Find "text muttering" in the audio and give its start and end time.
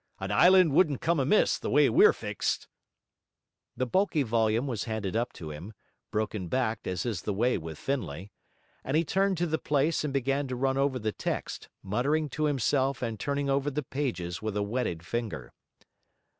11.11-12.29